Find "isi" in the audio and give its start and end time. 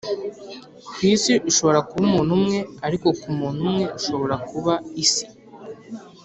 5.03-5.25